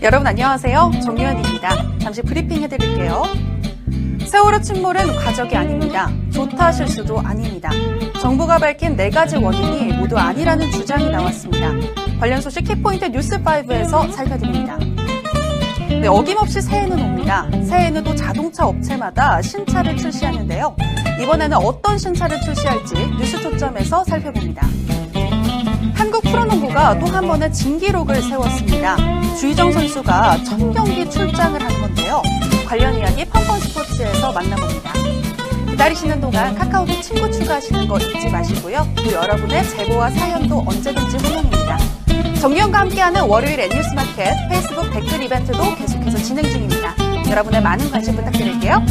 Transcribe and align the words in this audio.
여러분 0.00 0.26
안녕하세요. 0.28 0.92
정유현입니다. 1.02 1.98
잠시 1.98 2.22
브리핑 2.22 2.62
해드릴게요. 2.62 3.24
세월호 4.24 4.60
침몰은 4.60 5.16
과적이 5.16 5.56
아닙니다. 5.56 6.08
좋다 6.32 6.70
실수도 6.70 7.18
아닙니다. 7.18 7.70
정부가 8.20 8.58
밝힌 8.58 8.94
네 8.94 9.10
가지 9.10 9.36
원인이 9.36 9.94
모두 9.94 10.16
아니라는 10.16 10.70
주장이 10.70 11.10
나왔습니다. 11.10 11.72
관련 12.20 12.40
소식 12.40 12.62
키포인트 12.62 13.10
뉴스5에서 13.10 14.12
살펴드립니다. 14.12 14.78
네, 15.88 16.06
어김없이 16.06 16.60
새해는 16.60 17.00
옵니다. 17.00 17.48
새해에는 17.50 18.04
또 18.04 18.14
자동차 18.14 18.66
업체마다 18.66 19.42
신차를 19.42 19.96
출시하는데요. 19.96 20.76
이번에는 21.22 21.56
어떤 21.56 21.98
신차를 21.98 22.40
출시할지 22.40 22.94
뉴스 23.18 23.40
초점에서 23.42 24.04
살펴봅니다. 24.04 24.64
한국 26.18 26.32
프로농구가 26.32 26.98
또 26.98 27.06
한 27.06 27.28
번의 27.28 27.52
진기록을 27.52 28.20
세웠습니다. 28.22 28.96
주희정 29.38 29.70
선수가 29.70 30.42
첫 30.42 30.56
경기 30.72 31.08
출장을 31.08 31.60
한 31.62 31.80
건데요. 31.80 32.22
관련 32.66 32.98
이야기 32.98 33.24
펑펑 33.24 33.58
스포츠에서 33.60 34.32
만나봅니다. 34.32 34.92
기다리시는 35.70 36.20
동안 36.20 36.56
카카오톡 36.56 37.00
친구 37.02 37.30
추가하시는 37.30 37.86
거 37.86 37.98
잊지 37.98 38.28
마시고요. 38.30 38.84
또 38.96 39.12
여러분의 39.12 39.68
제보와 39.68 40.10
사연도 40.10 40.64
언제든지 40.66 41.18
환영입니다. 41.18 41.78
정기현과 42.40 42.78
함께하는 42.80 43.22
월요일 43.22 43.60
N뉴스 43.60 43.94
마켓 43.94 44.34
페이스북 44.48 44.90
댓글 44.92 45.22
이벤트도 45.22 45.76
계속해서 45.76 46.18
진행 46.18 46.44
중입니다. 46.50 46.96
여러분의 47.30 47.62
많은 47.62 47.90
관심 47.92 48.16
부탁드릴게요. 48.16 48.82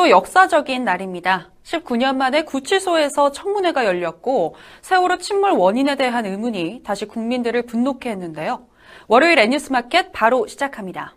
오늘도 0.00 0.10
역사적인 0.10 0.84
날입니다. 0.84 1.50
19년 1.62 2.16
만에 2.16 2.44
구치소에서 2.44 3.32
청문회가 3.32 3.84
열렸고 3.84 4.54
세월호 4.80 5.18
침몰 5.18 5.52
원인에 5.52 5.96
대한 5.96 6.24
의문이 6.24 6.80
다시 6.82 7.04
국민들을 7.04 7.66
분노케 7.66 8.08
했는데요. 8.08 8.66
월요일 9.08 9.38
N뉴스마켓 9.38 10.12
바로 10.12 10.46
시작합니다. 10.46 11.16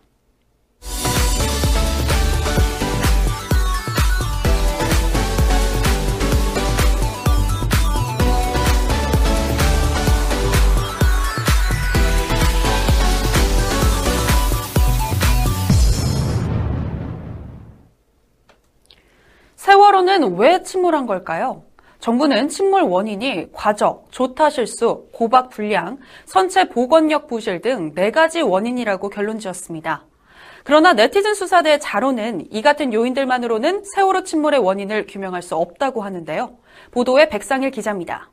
세월호는 20.14 20.36
왜 20.38 20.62
침몰한 20.62 21.06
걸까요? 21.06 21.64
정부는 21.98 22.48
침몰 22.48 22.82
원인이 22.82 23.50
과적, 23.52 24.06
조타 24.10 24.50
실수, 24.50 25.08
고박 25.12 25.50
불량, 25.50 25.98
선체 26.24 26.68
복원력 26.68 27.26
부실 27.26 27.60
등 27.60 27.92
네 27.94 28.10
가지 28.10 28.40
원인이라고 28.40 29.08
결론 29.08 29.38
지었습니다. 29.38 30.04
그러나 30.62 30.92
네티즌 30.92 31.34
수사대 31.34 31.78
자로는 31.78 32.46
이 32.52 32.62
같은 32.62 32.92
요인들만으로는 32.92 33.82
세월호 33.94 34.22
침몰의 34.22 34.60
원인을 34.60 35.06
규명할 35.08 35.42
수 35.42 35.56
없다고 35.56 36.02
하는데요. 36.02 36.58
보도에 36.92 37.28
백상일 37.28 37.70
기자입니다. 37.70 38.30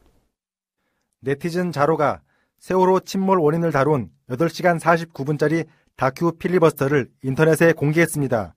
네티즌 1.21 1.71
자로가 1.71 2.21
세월호 2.59 3.01
침몰 3.01 3.39
원인을 3.39 3.71
다룬 3.71 4.09
8시간 4.29 4.79
49분짜리 4.79 5.65
다큐 5.95 6.33
필리버스터를 6.33 7.09
인터넷에 7.23 7.73
공개했습니다. 7.73 8.53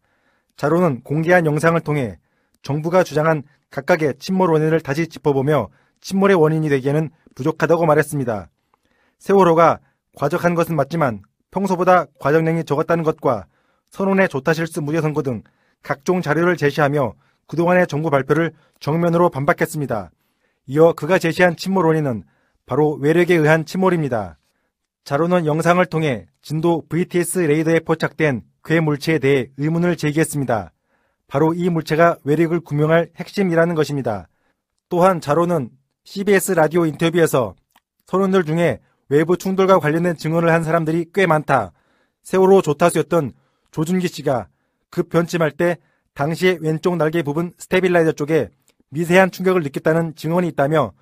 자로는 0.56 1.02
공개한 1.02 1.46
영상을 1.46 1.80
통해 1.80 2.18
정부가 2.64 3.04
주장한 3.04 3.44
각각의 3.70 4.14
침몰 4.18 4.50
원인을 4.50 4.80
다시 4.80 5.06
짚어보며 5.06 5.68
침몰의 6.00 6.36
원인이 6.36 6.68
되기에는 6.68 7.10
부족하다고 7.34 7.86
말했습니다. 7.86 8.48
세월호가 9.18 9.78
과적한 10.16 10.54
것은 10.54 10.74
맞지만 10.74 11.22
평소보다 11.50 12.06
과정량이 12.18 12.64
적었다는 12.64 13.04
것과 13.04 13.46
선원의 13.90 14.28
조타 14.28 14.54
실수 14.54 14.82
무죄 14.82 15.00
선고 15.00 15.22
등 15.22 15.42
각종 15.82 16.20
자료를 16.20 16.56
제시하며 16.56 17.14
그동안의 17.46 17.86
정부 17.86 18.10
발표를 18.10 18.52
정면으로 18.80 19.28
반박했습니다. 19.28 20.10
이어 20.66 20.92
그가 20.94 21.18
제시한 21.18 21.56
침몰 21.56 21.86
원인은 21.86 22.24
바로 22.66 22.94
외력에 22.94 23.34
의한 23.34 23.66
침몰입니다. 23.66 24.38
자료는 25.04 25.44
영상을 25.44 25.84
통해 25.86 26.26
진도 26.40 26.82
VTS 26.88 27.40
레이더에 27.40 27.80
포착된 27.80 28.42
괴 28.64 28.80
물체에 28.80 29.18
대해 29.18 29.48
의문을 29.58 29.96
제기했습니다. 29.96 30.72
바로 31.26 31.54
이 31.54 31.68
물체가 31.70 32.18
외력을 32.24 32.58
규명할 32.60 33.10
핵심이라는 33.16 33.74
것입니다. 33.74 34.28
또한 34.88 35.20
자로는 35.20 35.70
CBS 36.04 36.52
라디오 36.52 36.86
인터뷰에서 36.86 37.54
선원들 38.06 38.44
중에 38.44 38.80
외부 39.08 39.36
충돌과 39.36 39.78
관련된 39.78 40.16
증언을 40.16 40.52
한 40.52 40.62
사람들이 40.62 41.06
꽤 41.12 41.26
많다. 41.26 41.72
세월호 42.22 42.62
조타수였던 42.62 43.32
조준기 43.70 44.08
씨가 44.08 44.48
급 44.90 45.08
변침할 45.08 45.50
때 45.50 45.78
당시의 46.14 46.58
왼쪽 46.60 46.96
날개 46.96 47.22
부분 47.22 47.52
stabilizer 47.58 48.12
쪽에 48.12 48.48
미세한 48.90 49.30
충격을 49.30 49.62
느꼈다는 49.62 50.14
증언이 50.14 50.46
있다며 50.48 50.92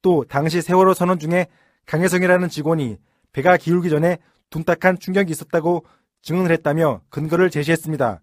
또 0.00 0.24
당시 0.28 0.62
세월호 0.62 0.94
선원 0.94 1.18
중에 1.18 1.46
강혜성이라는 1.86 2.48
직원이 2.48 2.96
배가 3.32 3.56
기울기 3.56 3.90
전에 3.90 4.18
둔탁한 4.50 4.98
충격이 4.98 5.30
있었다고 5.30 5.84
증언을 6.22 6.50
했다며 6.52 7.02
근거를 7.10 7.50
제시했습니다. 7.50 8.20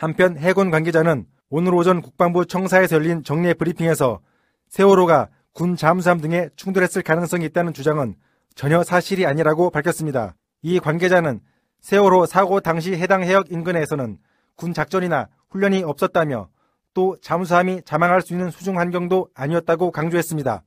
한편 0.00 0.38
해군 0.38 0.70
관계자는 0.70 1.26
오늘 1.50 1.74
오전 1.74 2.00
국방부 2.00 2.46
청사에서 2.46 2.96
열린 2.96 3.22
정례 3.22 3.52
브리핑에서 3.52 4.20
세월호가 4.70 5.28
군 5.52 5.76
잠수함 5.76 6.22
등에 6.22 6.48
충돌했을 6.56 7.02
가능성이 7.02 7.44
있다는 7.44 7.74
주장은 7.74 8.14
전혀 8.54 8.82
사실이 8.82 9.26
아니라고 9.26 9.68
밝혔습니다. 9.68 10.36
이 10.62 10.80
관계자는 10.80 11.40
세월호 11.82 12.24
사고 12.24 12.60
당시 12.60 12.96
해당 12.96 13.22
해역 13.24 13.52
인근에서는 13.52 14.16
군 14.56 14.72
작전이나 14.72 15.28
훈련이 15.50 15.82
없었다며 15.82 16.48
또 16.94 17.18
잠수함이 17.20 17.82
자망할 17.84 18.22
수 18.22 18.32
있는 18.32 18.50
수중 18.50 18.78
환경도 18.78 19.28
아니었다고 19.34 19.90
강조했습니다. 19.90 20.62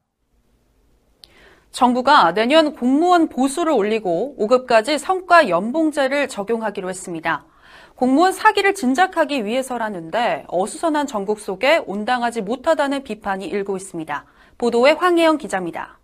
정부가 1.72 2.36
내년 2.36 2.76
공무원 2.76 3.30
보수를 3.30 3.74
올리고 3.74 4.36
5급까지 4.38 5.00
성과 5.00 5.50
연봉제를 5.50 6.28
적용하기로 6.28 6.88
했습니다. 6.88 7.48
공무원 7.96 8.32
사기를 8.32 8.74
진작하기 8.74 9.46
위해서라는데 9.46 10.46
어수선한 10.48 11.08
전국 11.08 11.40
속에 11.40 11.84
온당하지 11.86 12.42
못하다는 12.42 13.04
비판이 13.04 13.46
일고 13.46 13.78
있습니다. 13.78 14.26
보도에 14.58 14.92
황혜영 14.92 15.38
기자입니다. 15.38 16.00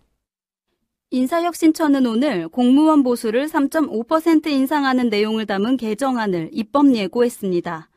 인사혁신처는 1.10 2.06
오늘 2.06 2.48
공무원 2.48 3.02
보수를 3.02 3.48
3.5% 3.48 4.46
인상하는 4.46 5.08
내용을 5.08 5.46
담은 5.46 5.76
개정안을 5.76 6.50
입법 6.52 6.94
예고했습니다. 6.94 7.88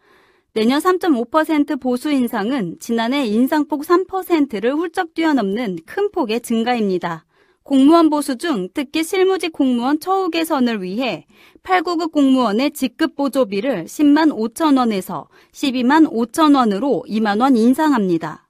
내년 0.56 0.80
3.5% 0.80 1.80
보수 1.80 2.12
인상은 2.12 2.78
지난해 2.80 3.26
인상폭 3.26 3.82
3%를 3.82 4.74
훌쩍 4.74 5.14
뛰어넘는 5.14 5.78
큰 5.86 6.12
폭의 6.12 6.42
증가입니다. 6.42 7.26
공무원 7.64 8.10
보수 8.10 8.38
중 8.38 8.68
특히 8.74 9.04
실무직 9.04 9.54
공무원 9.54 10.00
처우 10.00 10.30
개선을 10.30 10.84
위해 10.84 11.26
8, 11.64 11.82
9급 11.82 12.12
공무원의 12.12 12.72
직급 12.72 13.16
보조비를 13.16 13.86
10만 13.86 14.36
5천 14.36 14.78
원에서 14.78 15.30
12만 15.54 16.12
5천 16.12 16.58
원으로 16.58 17.06
2만 17.08 17.40
원 17.40 17.56
인상합니다. 17.56 18.50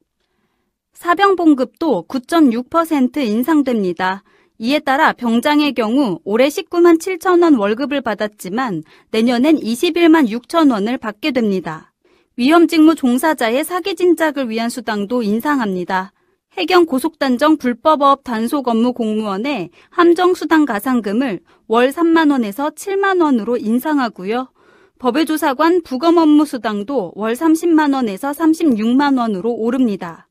사병 0.94 1.36
봉급도 1.36 2.06
9.6% 2.08 3.18
인상됩니다. 3.18 4.24
이에 4.58 4.80
따라 4.80 5.14
병장의 5.14 5.74
경우 5.74 6.20
올해 6.24 6.48
19만 6.48 7.00
7천 7.00 7.44
원 7.44 7.56
월급을 7.56 8.02
받았지만 8.02 8.84
내년엔 9.12 9.58
21만 9.58 10.30
6천 10.30 10.72
원을 10.72 10.98
받게 10.98 11.32
됩니다. 11.32 11.94
위험직무 12.36 12.96
종사자의 12.96 13.64
사기 13.64 13.96
진작을 13.96 14.50
위한 14.50 14.70
수당도 14.70 15.22
인상합니다. 15.22 16.14
해경 16.56 16.86
고속단정 16.86 17.58
불법업 17.58 18.24
단속 18.24 18.68
업무 18.68 18.94
공무원의 18.94 19.72
함정수당 19.90 20.66
가상금을 20.66 21.40
월 21.68 21.90
3만원에서 21.90 22.76
7만원으로 22.76 23.60
인상하고요. 23.60 24.52
법외조사관 25.00 25.82
부검 25.82 26.18
업무 26.18 26.46
수당도 26.46 27.14
월 27.16 27.34
30만원에서 27.34 28.36
36만원으로 28.36 29.46
오릅니다. 29.46 30.28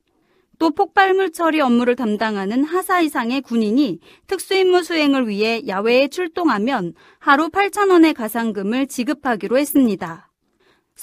또 0.60 0.70
폭발물 0.70 1.32
처리 1.32 1.60
업무를 1.60 1.96
담당하는 1.96 2.62
하사 2.62 3.00
이상의 3.00 3.40
군인이 3.40 3.98
특수임무 4.28 4.84
수행을 4.84 5.26
위해 5.26 5.62
야외에 5.66 6.06
출동하면 6.06 6.94
하루 7.18 7.48
8천원의 7.48 8.14
가상금을 8.14 8.86
지급하기로 8.86 9.58
했습니다. 9.58 10.31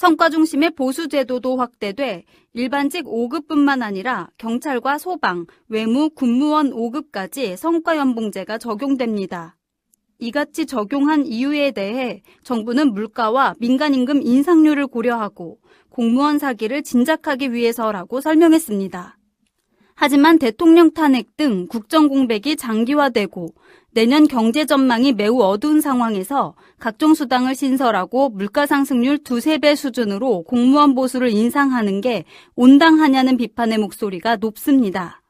성과 0.00 0.30
중심의 0.30 0.70
보수 0.76 1.08
제도도 1.08 1.58
확대돼 1.58 2.24
일반직 2.54 3.04
5급뿐만 3.04 3.82
아니라 3.82 4.30
경찰과 4.38 4.96
소방, 4.96 5.44
외무, 5.68 6.08
군무원 6.08 6.70
5급까지 6.70 7.54
성과 7.54 7.98
연봉제가 7.98 8.56
적용됩니다. 8.56 9.58
이같이 10.18 10.64
적용한 10.64 11.26
이유에 11.26 11.72
대해 11.72 12.22
정부는 12.44 12.94
물가와 12.94 13.56
민간임금 13.58 14.22
인상률을 14.22 14.86
고려하고 14.86 15.58
공무원 15.90 16.38
사기를 16.38 16.82
진작하기 16.82 17.52
위해서라고 17.52 18.22
설명했습니다. 18.22 19.18
하지만 19.96 20.38
대통령 20.38 20.94
탄핵 20.94 21.36
등 21.36 21.66
국정 21.66 22.08
공백이 22.08 22.56
장기화되고 22.56 23.48
내년 23.92 24.28
경제 24.28 24.64
전망이 24.66 25.12
매우 25.12 25.40
어두운 25.40 25.80
상황에서 25.80 26.54
각종 26.78 27.14
수당을 27.14 27.54
신설하고 27.54 28.28
물가 28.28 28.66
상승률 28.66 29.24
두세 29.24 29.58
배 29.58 29.74
수준으로 29.74 30.44
공무원 30.44 30.94
보수를 30.94 31.30
인상하는 31.30 32.00
게 32.00 32.24
온당하냐는 32.54 33.36
비판의 33.36 33.78
목소리가 33.78 34.36
높습니다. 34.36 35.22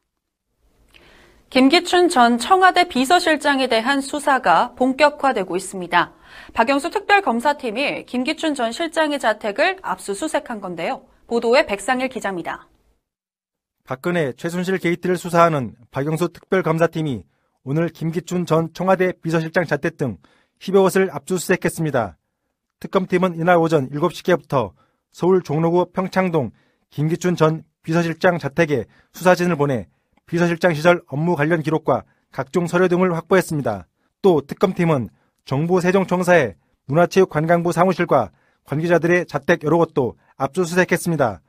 김기춘 1.49 2.07
전 2.07 2.37
청와대 2.37 2.87
비서실장에 2.87 3.67
대한 3.67 3.99
수사가 3.99 4.73
본격화되고 4.75 5.57
있습니다. 5.57 6.13
박영수 6.53 6.91
특별검사팀이 6.91 8.05
김기춘 8.05 8.55
전 8.55 8.71
실장의 8.71 9.19
자택을 9.19 9.77
압수수색한 9.81 10.61
건데요. 10.61 11.03
보도에 11.27 11.65
백상일 11.65 12.07
기자입니다. 12.07 12.67
박근혜 13.83 14.31
최순실 14.33 14.77
게이트를 14.77 15.17
수사하는 15.17 15.75
박영수 15.89 16.29
특별검사팀이 16.29 17.23
오늘 17.63 17.89
김기춘 17.89 18.47
전 18.47 18.73
청와대 18.73 19.13
비서실장 19.21 19.65
자택 19.65 19.95
등 19.95 20.17
10여 20.59 20.81
곳을 20.81 21.09
압수수색했습니다. 21.11 22.17
특검팀은 22.79 23.35
이날 23.35 23.57
오전 23.57 23.87
7시께부터 23.89 24.71
서울 25.11 25.43
종로구 25.43 25.91
평창동 25.93 26.51
김기춘 26.89 27.35
전 27.35 27.63
비서실장 27.83 28.39
자택에 28.39 28.85
수사진을 29.13 29.57
보내 29.57 29.87
비서실장 30.25 30.73
시절 30.73 31.03
업무 31.07 31.35
관련 31.35 31.61
기록과 31.61 32.03
각종 32.31 32.65
서류 32.65 32.87
등을 32.87 33.15
확보했습니다. 33.15 33.87
또 34.23 34.41
특검팀은 34.41 35.09
정부 35.45 35.81
세종청사의 35.81 36.55
문화체육관광부 36.87 37.71
사무실과 37.73 38.31
관계자들의 38.63 39.27
자택 39.27 39.63
여러 39.63 39.77
곳도 39.77 40.17
압수수색했습니다. 40.37 41.41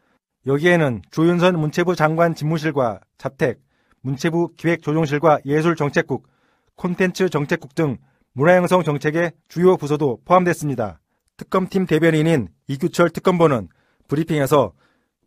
여기에는 0.47 1.03
조윤선 1.11 1.58
문체부 1.58 1.97
장관 1.97 2.35
집무실과 2.35 3.00
자택, 3.17 3.61
문체부 4.03 4.51
기획조정실과 4.57 5.41
예술정책국, 5.47 6.29
콘텐츠 6.77 7.29
정책국 7.29 7.75
등 7.75 7.99
문화형성 8.35 8.83
정책의 8.83 9.33
주요 9.49 9.77
부서도 9.77 10.21
포함됐습니다. 10.25 11.01
특검팀 11.37 11.87
대변인인 11.87 12.49
이규철 12.69 13.11
특검보는 13.11 13.69
브리핑에서 14.09 14.73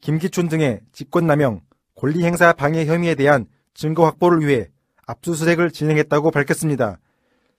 김기춘 0.01 0.49
등의 0.49 0.81
직권남용, 0.91 1.61
권리행사 1.95 2.53
방해 2.53 2.85
혐의에 2.85 3.15
대한 3.15 3.47
증거 3.73 4.05
확보를 4.05 4.45
위해 4.45 4.69
압수수색을 5.07 5.71
진행했다고 5.71 6.31
밝혔습니다. 6.31 6.99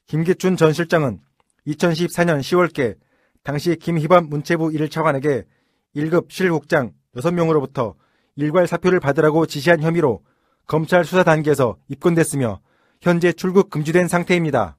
김기춘 0.06 0.56
전 0.56 0.72
실장은 0.72 1.20
2014년 1.66 2.40
10월께 2.40 2.96
당시 3.42 3.76
김희범 3.76 4.28
문체부 4.28 4.68
1차관에게 4.68 5.44
1급 5.94 6.30
실국장 6.30 6.92
6명으로부터 7.16 7.94
일괄 8.36 8.66
사표를 8.66 9.00
받으라고 9.00 9.46
지시한 9.46 9.82
혐의로 9.82 10.22
검찰 10.66 11.04
수사 11.04 11.22
단계에서 11.22 11.76
입건됐으며 11.88 12.60
현재 13.00 13.32
출국 13.32 13.70
금지된 13.70 14.08
상태입니다. 14.08 14.76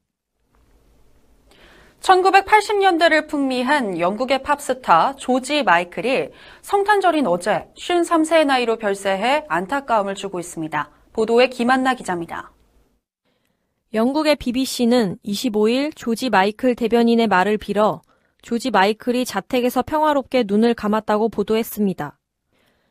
1980년대를 2.00 3.26
풍미한 3.26 3.98
영국의 3.98 4.42
팝스타 4.42 5.16
조지 5.16 5.62
마이클이 5.62 6.28
성탄절인 6.62 7.26
어제 7.26 7.68
53세의 7.76 8.44
나이로 8.46 8.76
별세해 8.76 9.44
안타까움을 9.48 10.14
주고 10.14 10.38
있습니다. 10.38 10.90
보도에 11.12 11.48
김한나 11.48 11.94
기자입니다. 11.94 12.52
영국의 13.94 14.36
BBC는 14.36 15.16
25일 15.24 15.96
조지 15.96 16.28
마이클 16.28 16.74
대변인의 16.74 17.26
말을 17.26 17.56
빌어 17.56 18.02
조지 18.42 18.70
마이클이 18.70 19.24
자택에서 19.24 19.82
평화롭게 19.82 20.44
눈을 20.46 20.74
감았다고 20.74 21.30
보도했습니다. 21.30 22.18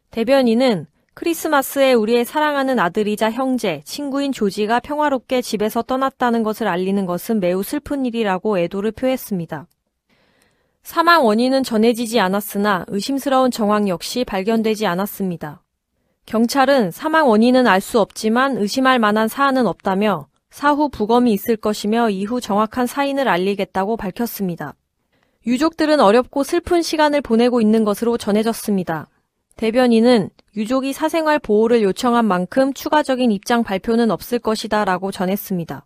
대변인은 0.10 0.88
크리스마스에 1.18 1.94
우리의 1.94 2.26
사랑하는 2.26 2.78
아들이자 2.78 3.32
형제, 3.32 3.82
친구인 3.86 4.32
조지가 4.32 4.82
평화롭게 4.82 5.42
집에서 5.42 5.82
떠났다는 5.82 6.44
것을 6.44 6.68
알리는 6.68 7.08
것은 7.08 7.40
매우 7.40 7.64
슬픈 7.64 8.06
일이라고 8.06 8.60
애도를 8.60 8.92
표했습니다. 8.92 9.66
사망 10.84 11.26
원인은 11.26 11.64
전해지지 11.64 12.20
않았으나 12.20 12.86
의심스러운 12.88 13.50
정황 13.50 13.90
역시 13.90 14.26
발견되지 14.26 14.86
않았습니다. 14.86 15.64
경찰은 16.28 16.92
사망 16.92 17.28
원인은 17.28 17.66
알 17.66 17.82
수 17.82 18.00
없지만 18.00 18.58
의심할 18.58 19.00
만한 19.00 19.28
사안은 19.28 19.66
없다며 19.66 20.28
사후 20.52 20.88
부검이 20.88 21.34
있을 21.34 21.58
것이며 21.58 22.12
이후 22.12 22.40
정확한 22.40 22.86
사인을 22.86 23.28
알리겠다고 23.28 23.98
밝혔습니다. 23.98 24.76
유족들은 25.48 26.00
어렵고 26.00 26.44
슬픈 26.44 26.84
시간을 26.84 27.22
보내고 27.22 27.60
있는 27.60 27.86
것으로 27.86 28.20
전해졌습니다. 28.20 29.08
대변인은 29.58 30.30
유족이 30.56 30.94
사생활 30.94 31.40
보호를 31.40 31.82
요청한 31.82 32.26
만큼 32.26 32.74
추가적인 32.74 33.32
입장 33.32 33.64
발표는 33.64 34.12
없을 34.12 34.40
것이다 34.40 34.86
라고 34.86 35.12
전했습니다. 35.12 35.86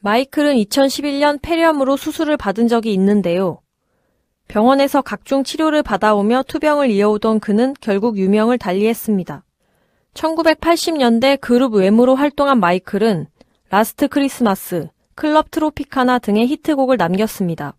마이클은 0.00 0.54
2011년 0.54 1.40
폐렴으로 1.42 1.96
수술을 1.96 2.36
받은 2.36 2.68
적이 2.68 2.92
있는데요. 2.94 3.60
병원에서 4.48 5.02
각종 5.02 5.42
치료를 5.42 5.82
받아오며 5.82 6.44
투병을 6.46 6.90
이어오던 6.90 7.40
그는 7.40 7.74
결국 7.80 8.16
유명을 8.16 8.58
달리했습니다. 8.58 9.44
1980년대 10.14 11.40
그룹 11.40 11.74
Wham으로 11.74 12.14
활동한 12.14 12.60
마이클은 12.60 13.26
Last 13.68 14.06
Christmas, 14.06 14.88
Club 15.16 15.50
Tropicana 15.50 16.20
등의 16.20 16.46
히트곡을 16.46 16.96
남겼습니다. 16.96 17.74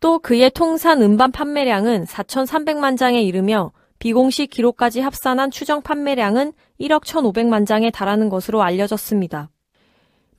또 0.00 0.18
그의 0.18 0.50
통산 0.50 1.00
음반 1.00 1.32
판매량은 1.32 2.04
4,300만 2.04 2.98
장에 2.98 3.22
이르며 3.22 3.72
비공식 4.02 4.50
기록까지 4.50 4.98
합산한 4.98 5.52
추정 5.52 5.80
판매량은 5.80 6.54
1억 6.80 7.04
1,500만 7.04 7.64
장에 7.64 7.92
달하는 7.92 8.28
것으로 8.28 8.60
알려졌습니다. 8.60 9.48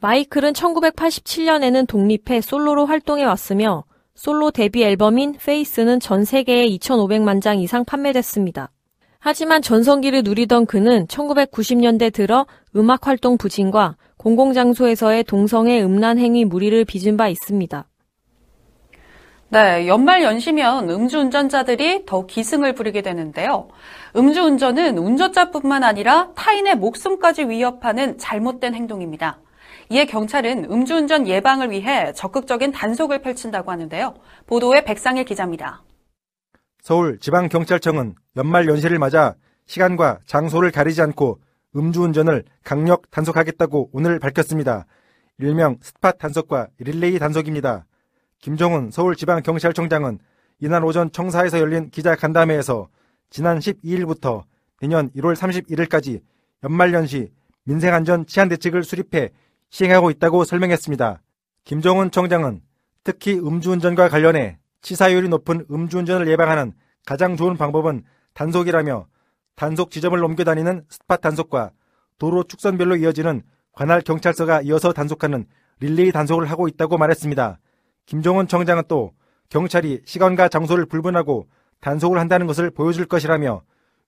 마이클은 0.01 0.51
1987년에는 0.51 1.87
독립해 1.87 2.41
솔로로 2.41 2.85
활동해 2.85 3.23
왔으며 3.23 3.85
솔로 4.15 4.51
데뷔 4.51 4.83
앨범인 4.83 5.37
페이스는 5.41 6.01
전 6.01 6.25
세계에 6.25 6.67
2,500만 6.71 7.41
장 7.41 7.61
이상 7.61 7.85
판매됐습니다. 7.85 8.69
하지만 9.19 9.61
전성기를 9.61 10.23
누리던 10.23 10.65
그는 10.65 11.07
1990년대 11.07 12.11
들어 12.11 12.45
음악 12.75 13.07
활동 13.07 13.37
부진과 13.37 13.95
공공장소에서의 14.17 15.23
동성애 15.23 15.81
음란 15.81 16.19
행위 16.19 16.43
무리를 16.43 16.83
빚은 16.83 17.15
바 17.15 17.29
있습니다. 17.29 17.87
네, 19.53 19.87
연말 19.87 20.23
연시면 20.23 20.89
음주운전자들이 20.89 22.07
더 22.07 22.25
기승을 22.25 22.73
부리게 22.73 23.03
되는데요. 23.03 23.67
음주운전은 24.15 24.97
운전자뿐만 24.97 25.83
아니라 25.83 26.31
타인의 26.33 26.77
목숨까지 26.77 27.43
위협하는 27.49 28.17
잘못된 28.17 28.73
행동입니다. 28.73 29.37
이에 29.89 30.05
경찰은 30.05 30.71
음주운전 30.71 31.27
예방을 31.27 31.69
위해 31.69 32.13
적극적인 32.13 32.71
단속을 32.71 33.21
펼친다고 33.21 33.69
하는데요. 33.69 34.15
보도에 34.47 34.85
백상일 34.85 35.23
기자입니다. 35.23 35.83
서울 36.81 37.19
지방경찰청은 37.19 38.15
연말 38.37 38.67
연시를 38.67 38.97
맞아 38.97 39.35
시간과 39.67 40.21
장소를 40.25 40.71
가리지 40.71 40.99
않고 41.03 41.41
음주운전을 41.75 42.45
강력 42.63 43.11
단속하겠다고 43.11 43.91
오늘 43.93 44.17
밝혔습니다. 44.17 44.87
일명 45.37 45.77
스팟 45.79 46.13
단속과 46.13 46.69
릴레이 46.79 47.19
단속입니다. 47.19 47.85
김종훈 48.43 48.91
서울지방경찰청장은 48.91 50.19
이날 50.59 50.83
오전 50.83 51.09
청사에서 51.13 51.59
열린 51.59 51.89
기자간담회에서 51.89 52.89
지난 53.29 53.57
12일부터 53.57 54.43
내년 54.81 55.09
1월 55.11 55.33
31일까지 55.33 56.21
연말연시 56.61 57.31
민생안전 57.63 58.25
치안대책을 58.25 58.83
수립해 58.83 59.29
시행하고 59.69 60.11
있다고 60.11 60.43
설명했습니다. 60.43 61.21
김종훈 61.63 62.11
청장은 62.11 62.59
특히 63.05 63.39
음주운전과 63.39 64.09
관련해 64.09 64.59
치사율이 64.81 65.29
높은 65.29 65.65
음주운전을 65.71 66.27
예방하는 66.27 66.73
가장 67.05 67.37
좋은 67.37 67.55
방법은 67.55 68.03
단속이라며 68.33 69.07
단속 69.55 69.89
지점을 69.89 70.21
옮겨다니는 70.21 70.83
스팟 70.89 71.15
단속과 71.15 71.71
도로 72.17 72.43
축선별로 72.43 72.97
이어지는 72.97 73.41
관할 73.71 74.01
경찰서가 74.01 74.63
이어서 74.63 74.91
단속하는 74.91 75.45
릴레이 75.79 76.11
단속을 76.11 76.51
하고 76.51 76.67
있다고 76.67 76.97
말했습니다. 76.97 77.59
김종원 78.05 78.47
청장은 78.47 78.83
또 78.87 79.13
경찰이 79.49 80.01
시간과 80.05 80.49
장소를 80.49 80.85
불분하고 80.85 81.47
단속을 81.79 82.19
한다는 82.19 82.47
것을 82.47 82.71
보여줄 82.71 83.05
것이라며 83.05 83.61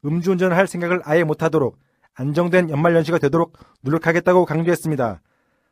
음주운전을 0.05 0.55
할 0.55 0.67
생각을 0.67 1.01
아예 1.03 1.23
못하도록 1.23 1.77
안정된 2.13 2.69
연말연시가 2.69 3.17
되도록 3.19 3.57
노력하겠다고 3.81 4.45
강조했습니다. 4.45 5.21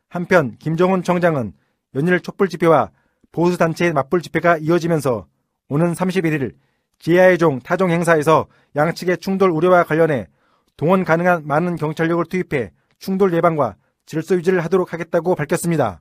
한편 0.08 0.56
김종훈 0.58 1.02
청장은 1.02 1.52
연일 1.94 2.20
촛불 2.20 2.48
집회와 2.48 2.90
보수 3.32 3.56
단체의 3.58 3.92
맞불 3.92 4.22
집회가 4.22 4.58
이어지면서 4.58 5.26
오는 5.68 5.92
31일 5.92 6.54
GI 6.98 7.38
종 7.38 7.58
타종 7.58 7.90
행사에서 7.90 8.46
양측의 8.76 9.18
충돌 9.18 9.50
우려와 9.50 9.84
관련해 9.84 10.28
동원 10.76 11.04
가능한 11.04 11.46
많은 11.46 11.76
경찰력을 11.76 12.24
투입해 12.26 12.72
충돌 12.98 13.32
예방과 13.34 13.76
질서 14.06 14.34
유지를 14.36 14.60
하도록 14.64 14.92
하겠다고 14.92 15.34
밝혔습니다. 15.34 16.00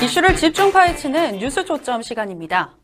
이슈를 0.00 0.36
집중 0.36 0.72
파헤치는 0.72 1.38
뉴스 1.38 1.64
초점 1.64 2.00
시간입니다. 2.00 2.74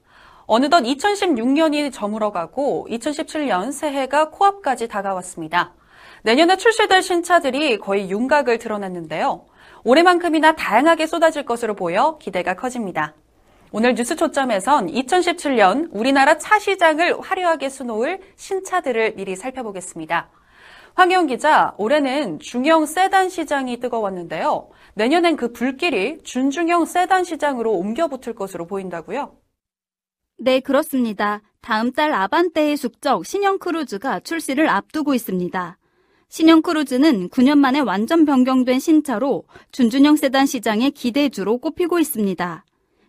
어느덧 0.46 0.80
2016년이 0.82 1.90
저물어가고 1.90 2.86
2017년 2.90 3.72
새해가 3.72 4.28
코앞까지 4.28 4.88
다가왔습니다. 4.88 5.72
내년에 6.22 6.56
출시될 6.56 7.02
신차들이 7.02 7.78
거의 7.78 8.10
윤곽을 8.10 8.58
드러냈는데요. 8.58 9.46
올해만큼이나 9.84 10.56
다양하게 10.56 11.06
쏟아질 11.06 11.44
것으로 11.44 11.74
보여 11.74 12.16
기대가 12.18 12.54
커집니다. 12.54 13.14
오늘 13.70 13.94
뉴스 13.94 14.16
초점에선 14.16 14.86
2017년 14.86 15.88
우리나라 15.92 16.38
차 16.38 16.58
시장을 16.58 17.20
화려하게 17.20 17.68
수놓을 17.68 18.20
신차들을 18.36 19.14
미리 19.16 19.36
살펴보겠습니다. 19.36 20.30
황영 20.94 21.26
기자, 21.26 21.74
올해는 21.76 22.38
중형 22.38 22.86
세단 22.86 23.28
시장이 23.28 23.80
뜨거웠는데요. 23.80 24.70
내년엔 24.94 25.36
그 25.36 25.52
불길이 25.52 26.18
준중형 26.22 26.84
세단 26.84 27.24
시장으로 27.24 27.72
옮겨 27.72 28.06
붙을 28.06 28.34
것으로 28.34 28.66
보인다고요? 28.66 29.36
네, 30.38 30.60
그렇습니다. 30.60 31.42
다음 31.60 31.92
달 31.92 32.12
아반떼의 32.12 32.76
숙적 32.76 33.26
신형 33.26 33.58
크루즈가 33.58 34.20
출시를 34.20 34.68
앞두고 34.68 35.14
있습니다. 35.14 35.78
신형 36.28 36.62
크루즈는 36.62 37.28
9년 37.28 37.58
만에 37.58 37.80
완전 37.80 38.24
변경된 38.24 38.80
신차로 38.80 39.44
준준형 39.72 40.16
세단 40.16 40.46
시장의 40.46 40.92
기대주로 40.92 41.58
꼽히고 41.58 41.98
있습니다. 41.98 42.64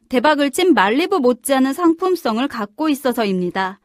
대박을 0.10 0.52
친 0.52 0.74
말리부 0.74 1.20
못지않은 1.20 1.72
상품성을 1.74 2.46
갖고 2.48 2.90
있어서입니다. 2.90 3.80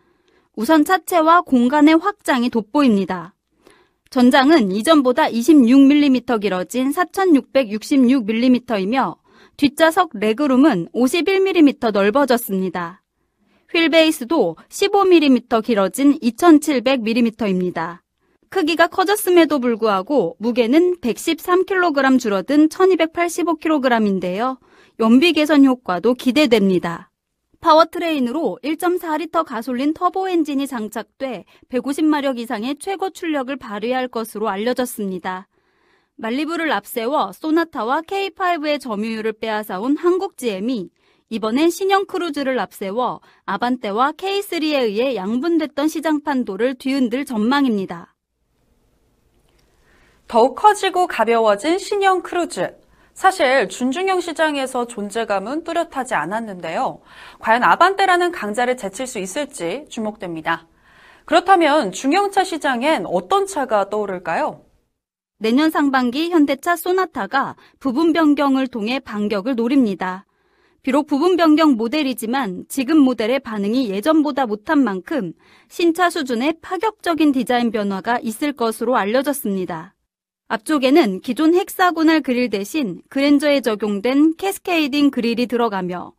우선 0.54 0.84
차체와 0.84 1.42
공간의 1.42 1.96
확장이 1.96 2.50
돋보입니다. 2.50 3.34
전장은 4.10 4.72
이전보다 4.72 5.30
26mm 5.30 6.40
길어진 6.40 6.90
4666mm이며 6.90 9.16
뒷좌석 9.56 10.10
레그룸은 10.14 10.88
51mm 10.92 11.92
넓어졌습니다. 11.92 13.02
휠베이스도 13.72 14.56
15mm 14.68 15.62
길어진 15.62 16.18
2700mm입니다. 16.18 18.00
크기가 18.50 18.88
커졌음에도 18.88 19.60
불구하고 19.60 20.36
무게는 20.40 20.96
113kg 21.00 22.18
줄어든 22.18 22.68
1285kg인데요. 22.68 24.58
연비 24.98 25.32
개선 25.34 25.64
효과도 25.64 26.14
기대됩니다. 26.14 27.10
powertrain으로 27.60 28.58
1.4리터 28.64 29.44
가솔린 29.44 29.94
터보 29.94 30.28
엔진이 30.28 30.66
장착돼 30.66 31.44
150마력 31.68 32.38
이상의 32.38 32.76
최고 32.80 33.10
출력을 33.10 33.54
발휘할 33.56 34.08
것으로 34.08 34.48
알려졌습니다. 34.48 35.46
말리부를 36.16 36.72
앞세워 36.72 37.32
소나타와 37.32 38.02
K5의 38.02 38.80
점유율을 38.80 39.34
빼앗아온 39.34 39.96
한국 39.96 40.36
GM이 40.36 40.90
이번엔 41.28 41.70
신형 41.70 42.06
크루즈를 42.06 42.58
앞세워 42.58 43.20
아반떼와 43.44 44.12
K3에 44.12 44.82
의해 44.82 45.14
양분됐던 45.14 45.86
시장 45.86 46.22
판도를 46.22 46.74
뒤흔들 46.74 47.24
전망입니다. 47.24 48.14
더욱 50.30 50.54
커지고 50.54 51.08
가벼워진 51.08 51.78
신형 51.78 52.22
크루즈. 52.22 52.72
사실 53.14 53.68
준중형 53.68 54.20
시장에서 54.20 54.86
존재감은 54.86 55.64
뚜렷하지 55.64 56.14
않았는데요. 56.14 57.00
과연 57.40 57.64
아반떼라는 57.64 58.30
강자를 58.30 58.76
제칠 58.76 59.08
수 59.08 59.18
있을지 59.18 59.86
주목됩니다. 59.88 60.68
그렇다면 61.24 61.90
중형차 61.90 62.44
시장엔 62.44 63.06
어떤 63.06 63.44
차가 63.46 63.88
떠오를까요? 63.90 64.64
내년 65.40 65.68
상반기 65.68 66.30
현대차 66.30 66.76
소나타가 66.76 67.56
부분 67.80 68.12
변경을 68.12 68.68
통해 68.68 69.00
반격을 69.00 69.56
노립니다. 69.56 70.26
비록 70.84 71.08
부분 71.08 71.36
변경 71.36 71.72
모델이지만 71.72 72.66
지금 72.68 72.98
모델의 72.98 73.40
반응이 73.40 73.90
예전보다 73.90 74.46
못한 74.46 74.84
만큼 74.84 75.32
신차 75.68 76.08
수준의 76.08 76.58
파격적인 76.62 77.32
디자인 77.32 77.72
변화가 77.72 78.20
있을 78.22 78.52
것으로 78.52 78.96
알려졌습니다. 78.96 79.94
앞쪽에는 80.52 81.20
기존 81.20 81.54
hexagonal 81.54 82.22
grille 82.22 82.50
대신 82.50 83.02
그랜저에 83.08 83.60
적용된 83.60 84.34
cascading 84.36 85.12
grille이 85.12 85.46
들어가며 85.46 86.12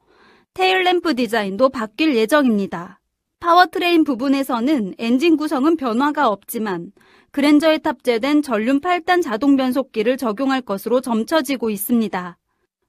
tail 0.53 0.84
lamp 0.84 1.15
디자인도 1.15 1.67
바뀔 1.67 2.15
예정입니다. 2.15 3.01
powertrain 3.41 4.05
부분에서는 4.05 4.95
엔진 4.97 5.35
구성은 5.35 5.75
변화가 5.75 6.29
없지만 6.29 6.93
그랜저에 7.31 7.79
탑재된 7.79 8.41
전륜 8.41 8.79
8단 8.79 9.21
자동 9.21 9.57
변속기를 9.57 10.15
적용할 10.15 10.61
것으로 10.61 11.01
점쳐지고 11.01 11.69
있습니다. 11.69 12.37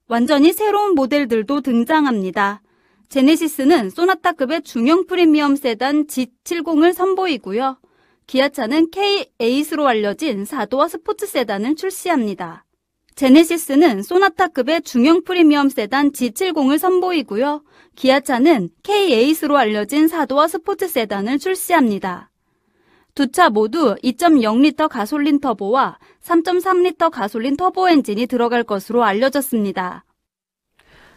완전히 0.07 0.53
새로운 0.53 0.95
모델들도 0.95 1.63
등장합니다. 1.63 2.63
제네시스는 3.09 3.91
소나타급의 3.91 4.63
중형 4.63 5.07
프리미엄 5.09 5.57
세단 5.57 6.07
G70을 6.07 6.93
선보이고요. 6.93 7.79
기아차는 8.33 8.91
K8로 8.91 9.85
알려진 9.85 10.45
4도어 10.45 10.89
스포츠 10.89 11.27
세단을 11.27 11.77
출시합니다. 11.77 12.65
제네시스는 13.15 14.03
소나타급의 14.03 14.81
중형 14.81 15.23
프리미엄 15.23 15.69
세단 15.69 16.13
G70을 16.13 16.79
선보이고요. 16.79 17.63
기아차는 17.95 18.71
K8로 18.85 19.57
알려진 19.57 20.07
4도어 20.07 20.49
스포츠 20.49 20.89
세단을 20.89 21.39
출시합니다. 21.39 22.31
두 23.15 23.31
차 23.31 23.51
모두 23.51 23.97
2.0리터 24.03 24.89
가솔린 24.89 25.39
터보와 25.39 25.99
3.3리터 26.23 27.11
가솔린 27.11 27.59
터보 27.59 27.91
엔진이 27.91 28.29
들어갈 28.29 28.65
것으로 28.65 29.05
알려졌습니다. 29.05 30.07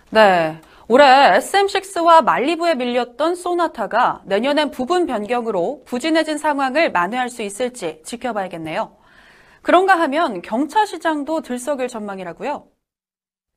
네. 0.10 0.60
올해 0.88 1.04
SM6와 1.40 2.24
말리부에 2.24 2.76
밀렸던 2.76 3.34
소나타가 3.34 4.22
내년엔 4.26 4.70
부분 4.70 5.08
변경으로 5.08 5.84
부진해진 5.86 6.38
상황을 6.38 6.92
만회할 6.92 7.30
수 7.30 7.42
있을지 7.42 8.02
지켜봐야겠네요. 8.06 8.96
그런가 9.64 10.00
하면 10.02 10.44
경차 10.44 10.86
시장도 10.86 11.42
들썩일 11.42 11.88
전망이라고요? 11.88 12.68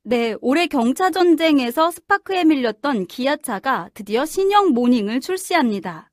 네, 0.05 0.35
올해 0.41 0.65
경차 0.65 1.11
전쟁에서 1.11 1.91
스파크에 1.91 2.45
밀렸던 2.45 3.05
기아차가 3.05 3.89
드디어 3.93 4.25
신형 4.25 4.69
모닝을 4.69 5.19
출시합니다. 5.19 6.09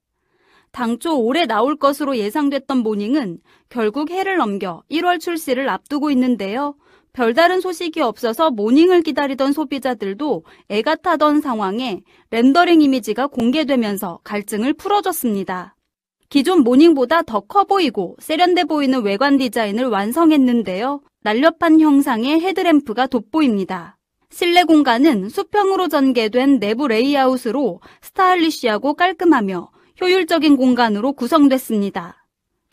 당초 0.70 1.18
올해 1.18 1.46
나올 1.46 1.78
것으로 1.78 2.18
예상됐던 2.18 2.78
모닝은 2.78 3.38
결국 3.70 4.10
해를 4.10 4.36
넘겨 4.36 4.82
1월 4.90 5.18
출시를 5.18 5.70
앞두고 5.70 6.10
있는데요. 6.10 6.76
별다른 7.16 7.62
소식이 7.62 8.02
없어서 8.02 8.50
모닝을 8.50 9.00
기다리던 9.00 9.52
소비자들도 9.52 10.44
애가 10.68 10.96
타던 10.96 11.40
상황에 11.40 12.02
렌더링 12.30 12.82
이미지가 12.82 13.28
공개되면서 13.28 14.20
갈증을 14.22 14.74
풀어줬습니다. 14.74 15.76
기존 16.28 16.60
모닝보다 16.60 17.22
더 17.22 17.40
커 17.40 17.64
보이고 17.64 18.16
세련돼 18.18 18.64
보이는 18.64 19.00
외관 19.02 19.38
디자인을 19.38 19.86
완성했는데요. 19.86 21.00
날렵한 21.22 21.80
형상의 21.80 22.38
헤드램프가 22.40 23.06
돋보입니다. 23.06 23.96
실내 24.28 24.64
공간은 24.64 25.30
수평으로 25.30 25.88
전개된 25.88 26.58
내부 26.58 26.86
레이아웃으로 26.86 27.80
stylish하고 28.02 28.92
깔끔하며 28.92 29.70
효율적인 30.02 30.56
공간으로 30.58 31.14
구성됐습니다. 31.14 32.25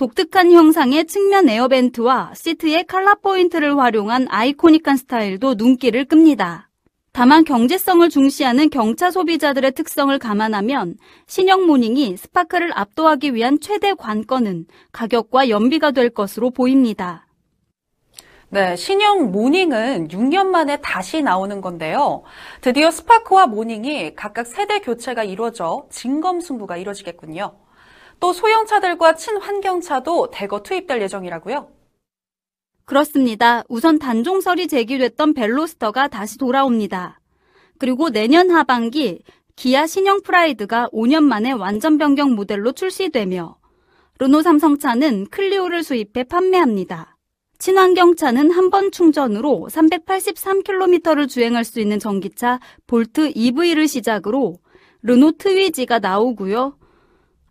독특한 0.03 0.51
형상의 0.51 1.07
측면 1.07 1.47
air 1.47 1.76
vent와 1.76 2.33
시트의 2.35 2.83
칼라 2.87 3.15
포인트를 3.15 3.77
활용한 3.77 4.27
아이코닉한 4.29 4.97
스타일도 4.97 5.53
눈길을 5.53 6.03
끕니다. 6.03 6.69
다만 7.13 7.45
경제성을 7.45 8.09
중시하는 8.09 8.69
경차 8.69 9.11
소비자들의 9.11 9.71
특성을 9.71 10.19
감안하면 10.19 10.97
신형 11.27 11.67
모닝이 11.67 12.17
스파크를 12.17 12.77
압도하기 12.77 13.33
위한 13.33 13.61
최대 13.61 13.93
관건은 13.93 14.65
가격과 14.91 15.47
연비가 15.47 15.91
될 15.91 16.09
것으로 16.09 16.49
보입니다. 16.49 17.25
네, 18.49 18.75
신형 18.75 19.31
모닝은 19.31 20.09
6년 20.09 20.47
만에 20.47 20.81
다시 20.81 21.21
나오는 21.21 21.61
건데요. 21.61 22.23
드디어 22.59 22.91
스파크와 22.91 23.47
모닝이 23.47 24.15
각각 24.15 24.47
세대 24.47 24.79
교체가 24.79 25.23
이루어져 25.23 25.87
진검승부가 25.89 26.75
이루어지겠군요. 26.75 27.62
또 28.19 28.33
소형차들과 28.33 29.15
친환경차도 29.15 30.29
대거 30.31 30.63
투입될 30.63 31.01
예정이라고요? 31.01 31.69
그렇습니다. 32.85 33.63
우선 33.69 33.97
단종설이 33.99 34.67
제기됐던 34.67 35.33
벨로스터가 35.33 36.07
다시 36.09 36.37
돌아옵니다. 36.37 37.19
그리고 37.79 38.09
내년 38.09 38.51
하반기 38.51 39.23
기아 39.55 39.87
신형 39.87 40.21
프라이드가 40.21 40.89
5년 40.91 41.23
만에 41.23 41.51
완전 41.51 41.97
변경 41.97 42.35
모델로 42.35 42.71
출시되며 42.73 43.57
르노 44.19 44.41
삼성차는 44.41 45.27
클리오를 45.29 45.83
수입해 45.83 46.23
판매합니다. 46.25 47.17
친환경차는 47.59 48.51
한 48.51 48.69
번 48.69 48.91
충전으로 48.91 49.67
383km를 49.71 51.29
주행할 51.29 51.63
수 51.63 51.79
있는 51.79 51.99
전기차 51.99 52.59
볼트 52.87 53.31
EV를 53.35 53.87
시작으로 53.87 54.55
르노 55.01 55.33
트위지가 55.33 55.99
나오고요. 55.99 56.77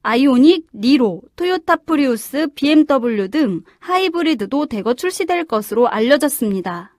아이오닉, 0.02 0.66
니로, 0.74 1.22
토요타 1.36 1.76
프리우스, 1.86 2.48
BMW 2.54 3.28
등 3.28 3.62
하이브리드도 3.78 4.66
대거 4.66 4.94
출시될 4.94 5.44
것으로 5.44 5.88
알려졌습니다. 5.88 6.96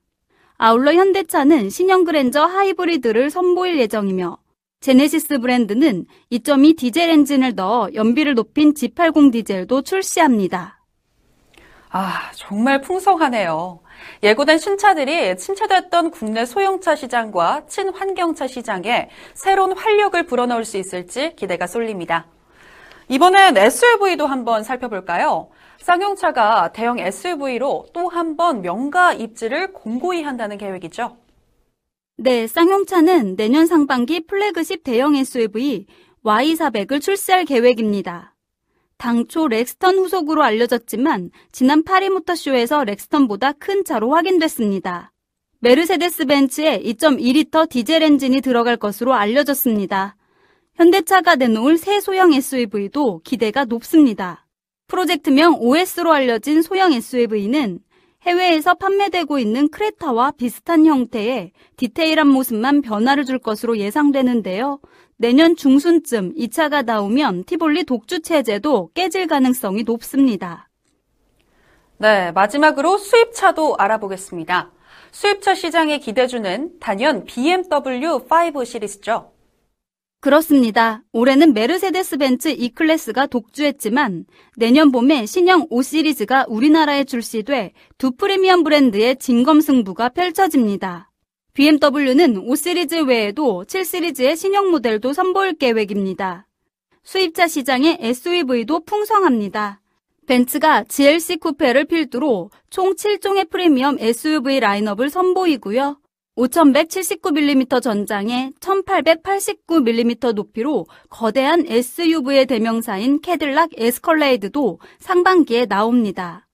아울러 0.57 0.93
현대차는 0.93 1.69
신형 1.69 2.05
그랜저 2.05 2.45
하이브리드를 2.45 3.29
선보일 3.29 3.79
예정이며 3.79 4.37
제네시스 4.79 5.39
브랜드는 5.39 6.05
2.2 6.31 6.77
디젤 6.77 7.09
엔진을 7.09 7.55
넣어 7.55 7.89
연비를 7.93 8.35
높인 8.35 8.73
G80 8.73 9.31
디젤도 9.33 9.81
출시합니다. 9.81 10.79
아, 11.89 12.31
정말 12.33 12.81
풍성하네요. 12.81 13.81
예고된 14.23 14.57
신차들이 14.57 15.37
침체됐던 15.37 16.11
국내 16.11 16.45
소형차 16.45 16.95
시장과 16.95 17.65
친환경차 17.67 18.47
시장에 18.47 19.09
새로운 19.33 19.77
활력을 19.77 20.25
불어넣을 20.25 20.65
수 20.65 20.77
있을지 20.77 21.33
기대가 21.35 21.67
쏠립니다. 21.67 22.27
이번엔 23.09 23.57
SUV도 23.57 24.25
한번 24.25 24.63
살펴볼까요? 24.63 25.49
쌍용차가 25.81 26.71
대형 26.71 26.99
SUV로 26.99 27.87
또 27.93 28.09
한 28.09 28.37
번 28.37 28.61
명가 28.61 29.13
입지를 29.13 29.73
공고히 29.73 30.23
한다는 30.23 30.57
계획이죠. 30.57 31.17
네, 32.17 32.47
쌍용차는 32.47 33.35
내년 33.35 33.65
상반기 33.65 34.25
플래그십 34.25 34.83
대형 34.83 35.15
SUV 35.15 35.85
Y400을 36.23 37.01
출시할 37.01 37.45
계획입니다. 37.45 38.33
당초 38.97 39.47
렉스턴 39.47 39.97
후속으로 39.97 40.43
알려졌지만 40.43 41.31
지난 41.51 41.83
파리 41.83 42.09
모터쇼에서 42.09 42.85
렉스턴보다 42.85 43.53
큰 43.53 43.83
차로 43.83 44.11
확인됐습니다. 44.11 45.11
메르세데스 45.59 46.25
벤츠의 46.25 46.83
2.2리터 46.85 47.67
디젤 47.67 48.03
엔진이 48.03 48.41
들어갈 48.41 48.77
것으로 48.77 49.13
알려졌습니다. 49.13 50.15
현대차가 50.75 51.35
내놓을 51.35 51.77
새 51.77 51.99
소형 51.99 52.33
SUV도 52.33 53.21
기대가 53.23 53.65
높습니다. 53.65 54.45
프로젝트명 54.87 55.57
OS로 55.59 56.11
알려진 56.11 56.61
소형 56.61 56.93
SUV는 56.93 57.79
해외에서 58.23 58.73
판매되고 58.75 59.37
있는 59.37 59.69
크레타와 59.69 60.31
비슷한 60.31 60.85
형태의 60.85 61.51
디테일한 61.77 62.27
모습만 62.27 62.81
변화를 62.81 63.25
줄 63.25 63.37
것으로 63.37 63.77
예상되는데요. 63.77 64.79
내년 65.17 65.55
중순쯤 65.55 66.33
이 66.35 66.49
차가 66.49 66.81
나오면 66.81 67.43
티볼리 67.43 67.83
독주 67.83 68.21
체제도 68.21 68.89
깨질 68.93 69.27
가능성이 69.27 69.83
높습니다. 69.83 70.69
네, 71.97 72.31
마지막으로 72.31 72.97
수입차도 72.97 73.75
알아보겠습니다. 73.77 74.71
수입차 75.11 75.53
시장에 75.53 75.99
기대주는 75.99 76.79
단연 76.79 77.25
BMW 77.25 78.25
5 78.29 78.63
시리즈죠. 78.63 79.32
그렇습니다. 80.23 81.03
올해는 81.11 81.53
메르세데스 81.53 82.15
벤츠 82.15 82.47
E클래스가 82.47 83.27
독주했지만 83.27 84.23
내년 84.55 84.89
봄에 84.89 85.25
신형 85.25 85.67
5 85.69 85.81
시리즈가 85.81 86.45
우리나라에 86.47 87.03
출시돼 87.03 87.73
두 87.97 88.11
프리미엄 88.13 88.63
브랜드의 88.63 89.17
진검승부가 89.17 90.07
펼쳐집니다. 90.07 91.11
BMW는 91.55 92.37
5 92.37 92.55
시리즈 92.55 92.95
외에도 93.01 93.65
7 93.65 93.83
시리즈의 93.83 94.37
신형 94.37 94.71
모델도 94.71 95.11
선보일 95.11 95.57
계획입니다. 95.57 96.47
수입차 97.03 97.49
시장의 97.49 97.97
SUV도 97.99 98.85
풍성합니다. 98.85 99.81
벤츠가 100.25 100.85
GLC 100.85 101.35
쿠페를 101.35 101.83
필두로 101.83 102.49
총 102.69 102.95
7종의 102.95 103.49
프리미엄 103.49 103.97
SUV 103.99 104.61
라인업을 104.61 105.09
선보이고요. 105.09 105.97
5179mm 106.37 107.81
전장에 107.81 108.51
1889mm 108.59 110.33
높이로 110.33 110.87
거대한 111.09 111.65
SUV의 111.67 112.47
대명사인 112.47 113.21
캐딜락 113.21 113.71
에스컬레이드도 113.77 114.79
상반기에 114.99 115.67
나옵니다. 115.67 116.47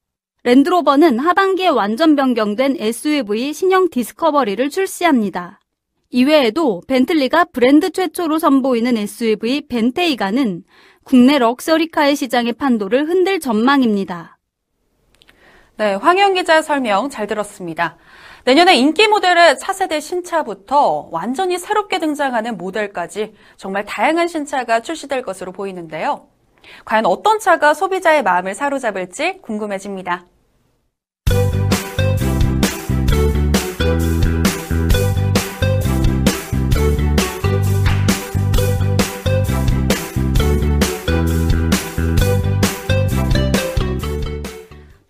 랜드로버는 0.44 1.20
하반기에 1.20 1.70
완전 1.70 2.16
변경된 2.16 2.78
SUV 2.80 3.54
신형 3.54 3.90
디스커버리를 3.90 4.70
출시합니다. 4.70 5.60
이외에도 6.12 6.82
벤틀리가 6.88 7.46
브랜드 7.46 7.92
최초로 7.92 8.40
선보이는 8.40 8.98
SUV 8.98 9.68
벤테이가는 9.68 10.64
국내 11.04 11.38
럭셔리카의 11.38 12.16
시장의 12.16 12.54
판도를 12.54 13.08
흔들 13.08 13.40
전망입니다. 13.40 14.38
네, 15.78 15.94
황영 15.94 16.34
기자 16.34 16.62
설명 16.62 17.10
잘 17.10 17.26
들었습니다. 17.26 17.98
내년에 18.46 18.76
인기 18.76 19.08
모델의 19.08 19.60
차세대 19.60 20.00
신차부터 20.00 21.10
완전히 21.12 21.58
새롭게 21.58 22.00
등장하는 22.00 22.58
모델까지 22.58 23.34
정말 23.58 23.86
다양한 23.86 24.28
신차가 24.28 24.82
출시될 24.82 25.24
것으로 25.24 25.52
보이는데요. 25.52 26.28
과연 26.86 27.06
어떤 27.06 27.40
차가 27.40 27.74
소비자의 27.74 28.24
마음을 28.24 28.54
사로잡을지 28.54 29.40
궁금해집니다. 29.42 30.26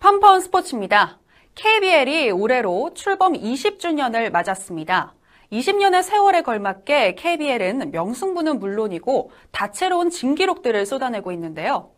펀펀 0.00 0.40
스포츠입니다. 0.40 1.19
KBL이 1.62 2.30
올해로 2.30 2.92
출범 2.94 3.34
20주년을 3.34 4.30
맞았습니다. 4.30 5.12
20년의 5.52 6.02
세월에 6.02 6.40
걸맞게 6.40 7.16
KBL은 7.16 7.90
명승부는 7.90 8.58
물론이고 8.58 9.30
다채로운 9.50 10.08
진기록들을 10.08 10.86
쏟아내고 10.86 11.32
있는데요. 11.32 11.90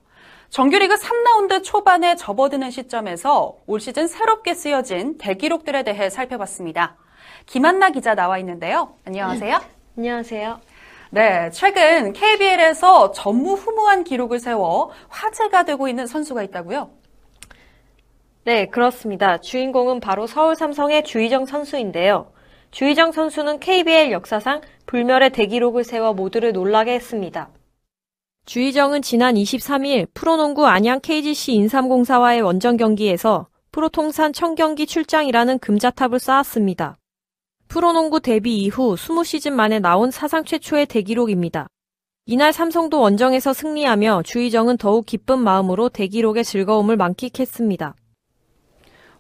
정규리그 0.51 0.97
3라운드 0.97 1.63
초반에 1.63 2.17
접어드는 2.17 2.71
시점에서 2.73 3.57
올 3.67 3.79
시즌 3.79 4.09
새롭게 4.09 4.55
쓰여진 4.55 5.17
대기록들에 5.19 5.85
대해 5.85 6.11
살펴봤습니다. 6.11 6.97
김한나 7.47 7.91
기자 7.91 8.17
나와 8.17 8.39
있는데요. 8.39 8.97
안녕하세요. 9.07 9.61
안녕하세요. 9.97 10.61
네, 11.11 11.51
최근 11.51 12.13
KBL에서 12.13 13.13
전무후무한 13.13 14.03
기록을 14.03 14.41
세워 14.41 14.91
화제가 15.09 15.65
되고 15.65 15.87
있는 15.87 16.07
선수가 16.07 16.43
있다고요? 16.43 17.02
네, 18.45 18.67
그렇습니다. 18.67 19.39
주인공은 19.39 20.01
바로 20.01 20.27
서울 20.27 20.57
삼성의 20.57 21.05
주희정 21.05 21.47
선수인데요. 21.47 22.33
주희정 22.73 23.13
선수는 23.13 23.61
KBL 23.61 24.11
역사상 24.11 24.63
불멸의 24.87 25.31
대기록을 25.31 25.85
세워 25.85 26.13
모두를 26.13 26.53
놀라게 26.53 26.95
했습니다. 26.95 27.51
주희정은 28.45 29.03
지난 29.03 29.37
23일 29.37 30.09
프로농구 30.13 30.67
안양 30.67 31.01
KGC 31.03 31.53
인삼공사와의 31.53 32.41
원정 32.41 32.79
경기에서 32.79 33.47
프로 33.71 33.89
통산 33.89 34.33
1000경기 34.33 34.89
출장이라는 34.89 35.61
금자탑을 35.61 36.19
쌓았습니다. 36.19 36.99
프로농구 37.69 38.21
데뷔 38.21 38.57
이후 38.59 38.97
20시즌 38.97 39.53
만에 39.53 39.79
나온 39.79 40.11
사상 40.11 40.45
최초의 40.45 40.87
대기록입니다. 40.87 41.69
이날 42.27 42.53
삼성도 42.53 43.01
원정에서 43.01 43.53
승리하며 43.53 44.23
주희정은 44.25 44.79
더욱 44.79 45.07
기쁜 45.07 45.39
마음으로 45.39 45.89
대기록의 45.89 46.43
즐거움을 46.43 46.97
만끽했습니다. 46.97 47.95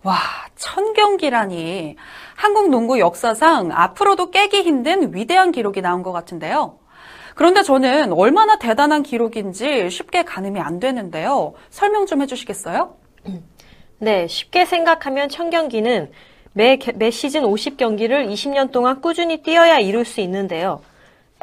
와, 0.03 0.17
천 0.57 0.95
경기라니. 0.95 1.97
한국 2.35 2.71
농구 2.71 2.99
역사상 2.99 3.71
앞으로도 3.73 4.31
깨기 4.31 4.62
힘든 4.62 5.15
위대한 5.15 5.53
기록이 5.53 5.81
나온 5.81 6.03
것 6.03 6.12
같은데요. 6.12 6.79
그런데 7.35 7.62
저는 7.62 8.12
얼마나 8.12 8.59
대단한 8.59 9.03
기록인지 9.03 9.88
쉽게 9.91 10.25
가늠이 10.25 10.61
안 10.61 10.81
되는데요. 10.81 11.55
설명 11.71 12.07
좀 12.07 12.21
해주시겠어요? 12.23 12.97
네, 13.99 14.27
쉽게 14.27 14.65
생각하면 14.65 15.29
천 15.29 15.51
경기는 15.51 16.11
매, 16.53 16.79
매 16.97 17.11
시즌 17.11 17.43
50경기를 17.45 18.29
20년 18.29 18.73
동안 18.73 19.01
꾸준히 19.01 19.43
뛰어야 19.43 19.79
이룰 19.79 20.05
수 20.05 20.21
있는데요. 20.21 20.83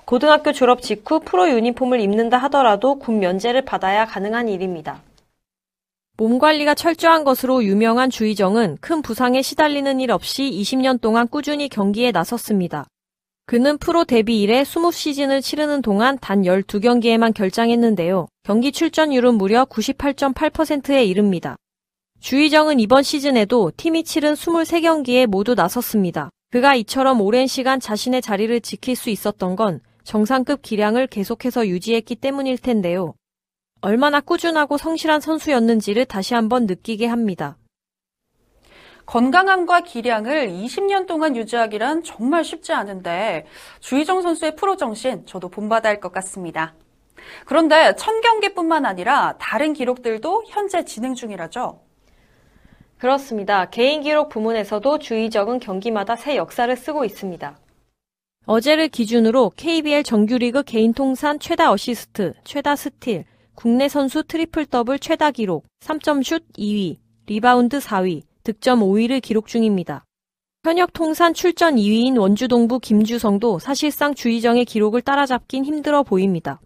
고등학교 0.06 0.52
졸업 0.52 0.82
직후 0.82 1.22
프로 1.22 1.50
유니폼을 1.50 2.02
입는다 2.02 2.38
하더라도 2.38 3.00
군 3.00 3.20
면제를 3.20 3.64
받아야 3.64 4.06
가능한 4.06 4.50
일입니다. 4.50 5.02
몸 6.20 6.38
관리가 6.38 6.76
철저한 6.76 7.24
것으로 7.24 7.64
유명한 7.64 8.10
주희정은 8.10 8.80
큰 8.82 9.02
부상에 9.02 9.42
시달리는 9.42 10.02
일 10.02 10.12
없이 10.12 10.52
20년 10.52 11.00
동안 11.00 11.30
꾸준히 11.30 11.70
경기에 11.70 12.12
나섰습니다. 12.12 12.88
그는 13.46 13.78
프로 13.78 14.04
데뷔 14.04 14.42
이래 14.42 14.64
20시즌을 14.64 15.42
치르는 15.42 15.82
동안 15.82 16.18
단 16.20 16.42
12경기에만 16.42 17.34
결장했는데요. 17.34 18.28
경기 18.44 18.74
출전율은 18.74 19.36
무려 19.36 19.64
98.8%에 19.64 21.06
이릅니다. 21.06 21.56
주희정은 22.20 22.82
이번 22.82 23.02
시즌에도 23.02 23.72
팀이 23.78 24.04
치른 24.04 24.34
23경기에 24.34 25.26
모두 25.26 25.56
나섰습니다. 25.56 26.32
그가 26.52 26.76
이처럼 26.76 27.22
오랜 27.22 27.48
시간 27.48 27.80
자신의 27.80 28.22
자리를 28.22 28.60
지킬 28.60 28.98
수 28.98 29.10
있었던 29.10 29.56
건 29.56 29.80
정상급 30.04 30.64
기량을 30.64 31.08
계속해서 31.08 31.70
유지했기 31.70 32.18
때문일 32.18 32.58
텐데요. 32.58 33.14
얼마나 33.82 34.20
꾸준하고 34.20 34.78
성실한 34.78 35.22
선수였는지를 35.22 36.06
다시 36.06 36.34
한번 36.34 36.66
느끼게 36.66 37.08
합니다. 37.08 37.58
건강함과 39.06 39.82
기량을 39.82 40.50
20년 40.50 41.08
동안 41.08 41.36
유지하기란 41.36 42.04
정말 42.04 42.44
쉽지 42.44 42.74
않은데 42.74 43.48
주희정 43.80 44.22
선수의 44.22 44.56
프로 44.56 44.78
정신 44.78 45.26
저도 45.26 45.50
본받아야 45.50 45.94
할 45.94 46.00
것 46.00 46.12
같습니다. 46.12 46.76
그런데 47.46 47.96
천 47.96 48.22
경기뿐만 48.22 48.86
아니라 48.86 49.36
다른 49.40 49.74
기록들도 49.74 50.44
현재 50.48 50.86
진행 50.86 51.16
중이라죠. 51.16 51.82
그렇습니다. 52.98 53.70
개인 53.70 54.02
기록 54.02 54.30
부문에서도 54.30 55.00
주희정은 55.00 55.60
경기마다 55.60 56.16
새 56.16 56.36
역사를 56.36 56.74
쓰고 56.76 57.06
있습니다. 57.06 57.58
어제를 58.46 58.90
기준으로 58.90 59.52
KBL 59.56 60.04
정규리그 60.04 60.64
개인 60.64 60.94
통산 60.94 61.40
최다 61.40 61.72
어시스트, 61.72 62.34
최다 62.44 62.76
스틸, 62.76 63.26
국내 63.60 63.90
선수 63.90 64.24
트리플 64.24 64.68
더블 64.68 65.00
최다 65.00 65.32
기록, 65.32 65.66
3점 65.82 66.24
슛 66.24 66.48
2위, 66.54 66.96
리바운드 67.26 67.80
4위, 67.80 68.22
득점 68.46 68.80
5위를 68.80 69.22
기록 69.22 69.48
중입니다. 69.48 70.06
현역 70.64 70.94
통산 70.94 71.34
출전 71.34 71.76
2위인 71.76 72.18
원주동부 72.18 72.80
김주성도 72.80 73.60
사실상 73.60 74.16
주희정의 74.16 74.64
기록을 74.64 75.02
따라잡긴 75.02 75.66
힘들어 75.66 76.04
보입니다. 76.04 76.62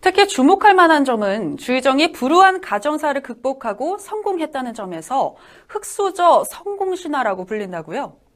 특히 0.00 0.26
주목할 0.26 0.74
만한 0.74 1.04
점은 1.04 1.56
주희정이 1.56 2.10
불우한 2.10 2.60
가정사를 2.60 3.22
극복하고 3.22 3.98
성공했다는 3.98 4.74
점에서 4.74 5.36
흙수저 5.68 6.46
성공신화라고 6.50 7.44
불린다고요? 7.44 8.27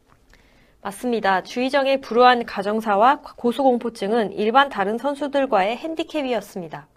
맞습니다. 0.82 1.44
주희정의 1.44 2.00
불우한 2.00 2.44
가정사와 2.44 3.20
고소공포증은 3.36 4.32
일반 4.32 4.68
다른 4.68 4.98
선수들과의 4.98 5.76
핸디캡이었습니다. 5.76 6.88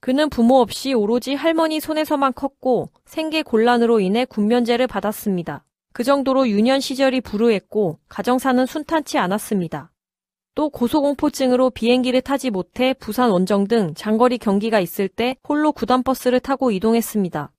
그는 0.00 0.28
부모 0.28 0.56
없이 0.56 0.92
오로지 0.92 1.34
할머니 1.34 1.78
손에서만 1.78 2.32
컸고 2.34 2.90
생계 3.04 3.42
곤란으로 3.42 4.00
인해 4.00 4.24
군면제를 4.24 4.88
받았습니다. 4.88 5.64
그 5.92 6.02
정도로 6.04 6.48
유년 6.48 6.80
시절이 6.80 7.20
불우했고 7.22 8.00
가정사는 8.08 8.66
순탄치 8.66 9.18
않았습니다. 9.18 9.92
또 10.56 10.68
고소공포증으로 10.70 11.70
비행기를 11.70 12.22
타지 12.22 12.50
못해 12.50 12.92
부산 12.98 13.30
원정 13.30 13.68
등 13.68 13.94
장거리 13.94 14.38
경기가 14.38 14.80
있을 14.80 15.08
때 15.08 15.36
홀로 15.48 15.70
구단버스를 15.72 16.40
타고 16.40 16.70
이동했습니다. 16.70 17.52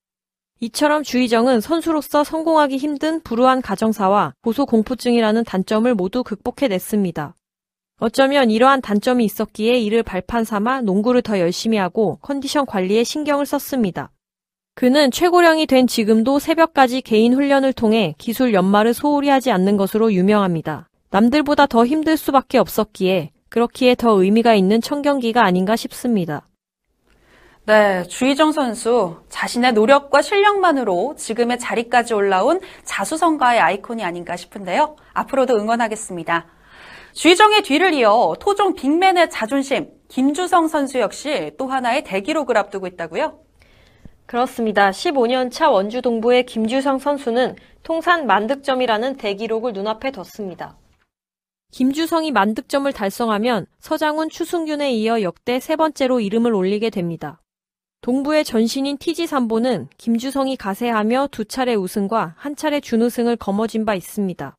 이처럼 0.59 1.03
주희정은 1.03 1.61
선수로서 1.61 2.23
성공하기 2.23 2.77
힘든 2.77 3.21
불우한 3.21 3.61
가정사와 3.61 4.33
고소 4.41 4.65
공포증이라는 4.65 5.43
단점을 5.43 5.93
모두 5.93 6.23
극복해냈습니다. 6.23 7.35
어쩌면 7.99 8.49
이러한 8.49 8.81
단점이 8.81 9.23
있었기에 9.25 9.79
이를 9.79 10.01
발판 10.01 10.43
삼아 10.43 10.81
농구를 10.81 11.21
더 11.21 11.39
열심히 11.39 11.77
하고 11.77 12.17
컨디션 12.21 12.65
관리에 12.65 13.03
신경을 13.03 13.45
썼습니다. 13.45 14.11
그는 14.73 15.11
최고령이 15.11 15.67
된 15.67 15.87
지금도 15.87 16.39
새벽까지 16.39 17.01
개인 17.01 17.33
훈련을 17.33 17.73
통해 17.73 18.15
기술 18.17 18.53
연말을 18.53 18.93
소홀히 18.93 19.29
하지 19.29 19.51
않는 19.51 19.77
것으로 19.77 20.13
유명합니다. 20.13 20.89
남들보다 21.09 21.67
더 21.67 21.85
힘들 21.85 22.17
수밖에 22.17 22.57
없었기에 22.57 23.31
그렇기에 23.49 23.95
더 23.95 24.21
의미가 24.21 24.55
있는 24.55 24.81
청경기가 24.81 25.43
아닌가 25.43 25.75
싶습니다. 25.75 26.46
네, 27.67 28.03
주희정 28.03 28.53
선수 28.53 29.17
자신의 29.27 29.73
노력과 29.73 30.21
실력만으로 30.21 31.15
지금의 31.17 31.59
자리까지 31.59 32.13
올라온 32.13 32.61
자수성가의 32.85 33.59
아이콘이 33.59 34.05
아닌가 34.05 34.37
싶은데요. 34.37 34.95
앞으로도 35.11 35.57
응원하겠습니다. 35.57 36.45
주희정의 37.11 37.63
뒤를 37.63 37.93
이어 37.93 38.35
토종 38.39 38.73
빅맨의 38.73 39.29
자존심 39.31 39.89
김주성 40.07 40.69
선수 40.69 40.99
역시 40.99 41.51
또 41.57 41.67
하나의 41.67 42.05
대기록을 42.05 42.57
앞두고 42.57 42.87
있다고요? 42.87 43.37
그렇습니다. 44.27 44.91
15년 44.91 45.51
차 45.51 45.69
원주 45.69 46.01
동부의 46.01 46.45
김주성 46.45 46.99
선수는 46.99 47.57
통산 47.83 48.27
만득점이라는 48.27 49.17
대기록을 49.17 49.73
눈앞에 49.73 50.11
뒀습니다. 50.11 50.77
김주성이 51.73 52.31
만득점을 52.31 52.89
달성하면 52.93 53.65
서장훈, 53.81 54.29
추승균에 54.29 54.93
이어 54.93 55.21
역대 55.21 55.59
세 55.59 55.75
번째로 55.75 56.21
이름을 56.21 56.53
올리게 56.53 56.89
됩니다. 56.89 57.41
동부의 58.01 58.45
전신인 58.45 58.97
TG3보는 58.97 59.87
김주성이 59.97 60.55
가세하며 60.55 61.27
두 61.31 61.43
차례 61.43 61.75
우승과 61.75 62.35
한 62.37 62.55
차례 62.55 62.79
준우승을 62.79 63.35
거머쥔 63.35 63.83
바 63.83 63.95
있습니다. 63.95 64.55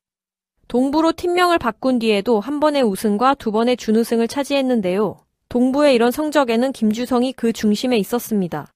동부로 0.67 1.13
팀명을 1.13 1.57
바꾼 1.57 1.97
뒤에도 1.97 2.39
한 2.39 2.59
번의 2.59 2.83
우승과 2.83 3.33
두 3.35 3.51
번의 3.51 3.77
준우승을 3.77 4.27
차지했는데요. 4.27 5.17
동부의 5.47 5.95
이런 5.95 6.11
성적에는 6.11 6.73
김주성이 6.73 7.33
그 7.33 7.51
중심에 7.51 7.97
있었습니다. 7.97 8.67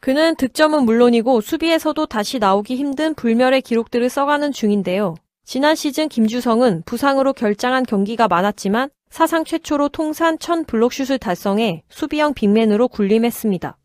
그는 0.00 0.34
득점은 0.34 0.86
물론이고 0.86 1.40
수비에서도 1.40 2.04
다시 2.06 2.40
나오기 2.40 2.74
힘든 2.74 3.14
불멸의 3.14 3.62
기록들을 3.62 4.08
써가는 4.08 4.50
중인데요. 4.50 5.14
지난 5.44 5.76
시즌 5.76 6.08
김주성은 6.08 6.82
부상으로 6.84 7.32
결장한 7.32 7.84
경기가 7.84 8.26
많았지만 8.26 8.90
사상 9.08 9.44
최초로 9.44 9.90
통산 9.90 10.38
1000 10.38 10.64
블록슛을 10.64 11.18
달성해 11.18 11.84
수비형 11.90 12.34
빅맨으로 12.34 12.88
군림했습니다. 12.88 13.76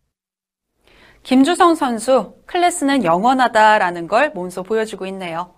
김주성 1.25 1.73
선수, 1.73 2.35
클래스는 2.45 3.03
영원하다라는 3.03 4.07
걸 4.07 4.29
몸소 4.29 4.61
보여주고 4.61 5.07
있네요. 5.07 5.55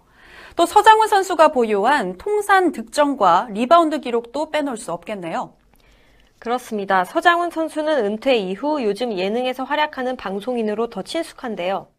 또 0.55 0.65
서장훈 0.65 1.09
선수가 1.09 1.49
보유한 1.49 2.17
통산 2.17 2.71
득점과 2.71 3.49
리바운드 3.51 3.99
기록도 3.99 4.49
빼놓을 4.49 4.77
수 4.77 4.93
없겠네요. 4.93 5.55
그렇습니다. 6.39 7.03
서장훈 7.03 7.51
선수는 7.51 8.05
은퇴 8.05 8.37
이후 8.37 8.81
요즘 8.81 9.17
예능에서 9.17 9.65
활약하는 9.65 10.15
방송인으로 10.15 10.89
더 10.89 11.01
친숙한데요. 11.01 11.89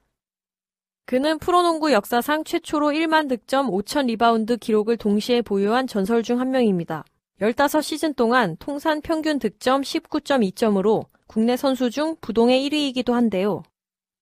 그는 1.05 1.39
프로농구 1.39 1.93
역사상 1.93 2.45
최초로 2.45 2.89
1만 2.93 3.29
득점 3.29 3.71
5천 3.71 4.07
리바운드 4.07 4.57
기록을 4.57 4.97
동시에 4.97 5.43
보유한 5.43 5.87
전설 5.87 6.23
중 6.23 6.41
한 6.41 6.51
명입니다. 6.51 7.05
15시즌 7.43 8.17
동안 8.17 8.57
통산 8.59 9.03
평균 9.03 9.39
득점 9.39 9.83
19.2점으로 9.83 11.05
국내 11.29 11.59
선수 11.59 11.91
중 11.91 12.17
부동의 12.23 12.69
1위이기도 12.69 13.13
한데요. 13.13 13.63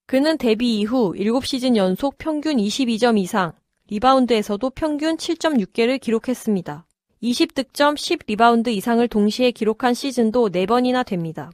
그는 0.07 0.37
데뷔 0.37 0.81
이후 0.81 1.15
7시즌 1.17 1.77
연속 1.77 2.19
평균 2.19 2.57
22점 2.57 3.17
이상, 3.19 3.53
리바운드에서도 3.89 4.69
평균 4.71 5.17
7.6개를 5.17 6.01
기록했습니다. 6.01 6.85
20득점 7.23 7.95
10리바운드 7.95 8.69
이상을 8.69 9.07
동시에 9.07 9.53
기록한 9.53 9.95
시즌도 9.95 10.51
4번이나 10.51 11.07
됩니다. 11.07 11.53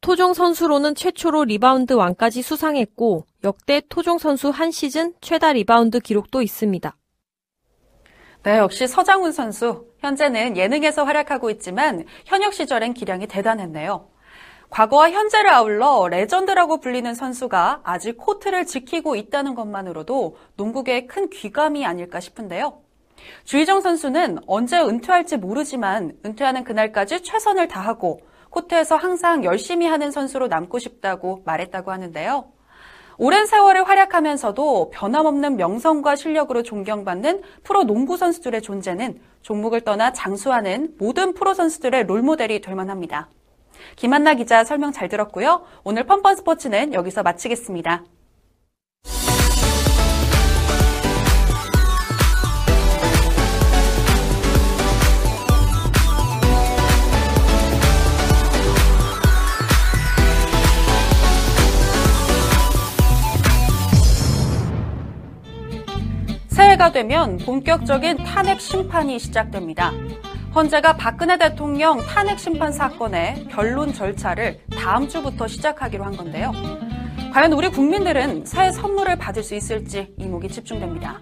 토종 0.00 0.34
선수로는 0.34 0.96
최초로 0.96 1.44
리바운드 1.44 1.92
왕까지 1.92 2.42
수상했고 2.42 3.24
역대 3.44 3.82
토종 3.88 4.18
선수 4.18 4.50
한 4.50 4.72
시즌 4.72 5.14
최다 5.20 5.52
리바운드 5.52 6.00
기록도 6.00 6.42
있습니다. 6.42 6.96
네, 8.42 8.58
역시 8.58 8.88
서장훈 8.88 9.30
선수. 9.30 9.86
현재는 10.00 10.56
예능에서 10.56 11.04
활약하고 11.04 11.50
있지만 11.50 12.04
현역 12.26 12.52
시절엔 12.52 12.94
기량이 12.94 13.28
대단했네요. 13.28 14.11
과거와 14.72 15.10
현재를 15.10 15.50
아울러 15.50 16.08
레전드라고 16.08 16.80
불리는 16.80 17.12
선수가 17.12 17.80
아직 17.84 18.16
코트를 18.16 18.64
지키고 18.64 19.16
있다는 19.16 19.54
것만으로도 19.54 20.38
농구계의 20.56 21.06
큰 21.08 21.28
귀감이 21.28 21.84
아닐까 21.84 22.20
싶은데요. 22.20 22.78
주희정 23.44 23.82
선수는 23.82 24.38
언제 24.46 24.80
은퇴할지 24.80 25.36
모르지만 25.36 26.16
은퇴하는 26.24 26.64
그날까지 26.64 27.22
최선을 27.22 27.68
다하고 27.68 28.22
코트에서 28.48 28.96
항상 28.96 29.44
열심히 29.44 29.86
하는 29.86 30.10
선수로 30.10 30.48
남고 30.48 30.78
싶다고 30.78 31.42
말했다고 31.44 31.92
하는데요. 31.92 32.46
오랜 33.18 33.44
세월을 33.44 33.86
활약하면서도 33.86 34.90
변함없는 34.94 35.58
명성과 35.58 36.16
실력으로 36.16 36.62
존경받는 36.62 37.42
프로 37.62 37.84
농구 37.84 38.16
선수들의 38.16 38.62
존재는 38.62 39.20
종목을 39.42 39.82
떠나 39.82 40.14
장수하는 40.14 40.94
모든 40.98 41.34
프로 41.34 41.52
선수들의 41.52 42.04
롤모델이 42.04 42.62
될 42.62 42.74
만합니다. 42.74 43.28
김한나 43.96 44.34
기자 44.34 44.64
설명 44.64 44.92
잘 44.92 45.08
들었고요. 45.08 45.62
오늘 45.84 46.04
펀펀 46.04 46.36
스포츠는 46.36 46.94
여기서 46.94 47.22
마치겠습니다. 47.22 48.04
새해가 66.48 66.92
되면 66.92 67.38
본격적인 67.38 68.18
탄핵 68.24 68.60
심판이 68.60 69.18
시작됩니다. 69.18 69.92
헌재가 70.54 70.98
박근혜 70.98 71.38
대통령 71.38 72.04
탄핵 72.04 72.38
심판 72.38 72.72
사건의 72.72 73.46
변론 73.48 73.94
절차를 73.94 74.60
다음 74.76 75.08
주부터 75.08 75.48
시작하기로 75.48 76.04
한 76.04 76.14
건데요. 76.14 76.52
과연 77.32 77.54
우리 77.54 77.70
국민들은 77.70 78.44
새해 78.44 78.70
선물을 78.70 79.16
받을 79.16 79.42
수 79.42 79.54
있을지 79.54 80.12
이목이 80.18 80.48
집중됩니다. 80.48 81.20